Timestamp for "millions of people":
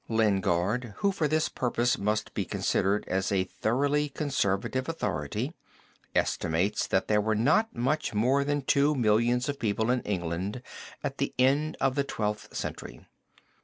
8.95-9.91